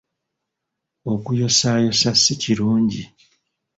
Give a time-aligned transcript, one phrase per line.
[1.13, 3.03] Okuyosaayosa si kirungi.